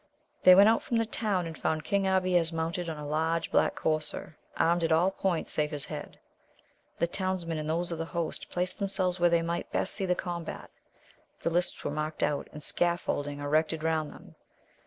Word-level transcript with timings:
They 0.41 0.55
went 0.55 0.67
out 0.67 0.81
from 0.81 0.97
the 0.97 1.05
town, 1.05 1.45
and 1.45 1.55
found 1.55 1.83
King 1.83 2.07
Abies 2.07 2.51
mounted 2.51 2.89
on 2.89 2.97
a 2.97 3.05
large 3.05 3.51
black 3.51 3.75
courser, 3.75 4.35
armed 4.57 4.83
at 4.83 4.91
all 4.91 5.11
points 5.11 5.51
save 5.51 5.69
his 5.69 5.85
head. 5.85 6.17
The 6.97 7.05
townsmen 7.05 7.59
and 7.59 7.69
those 7.69 7.91
of 7.91 7.99
the 7.99 8.05
host 8.05 8.49
placed 8.49 8.79
themselves 8.79 9.19
where 9.19 9.29
they 9.29 9.43
might 9.43 9.71
best 9.71 9.93
see 9.93 10.07
the 10.07 10.15
combat. 10.15 10.71
The 11.41 11.51
lists 11.51 11.83
were 11.83 11.91
marked 11.91 12.23
out, 12.23 12.47
and 12.51 12.63
scaffolding 12.63 13.37
erected 13.41 13.83
round 13.83 14.11
them. 14.11 14.33